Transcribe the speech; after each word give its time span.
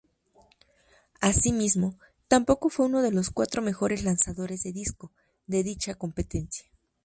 Asimismo, 1.19 1.99
tampoco 2.27 2.69
fue 2.69 2.87
uno 2.87 3.03
de 3.03 3.11
los 3.11 3.29
cuatro 3.29 3.61
mejores 3.61 4.01
lanzadores 4.03 4.63
de 4.63 4.71
disco, 4.73 5.11
de 5.45 5.61
dicha 5.61 5.93
competencia. 5.93 6.65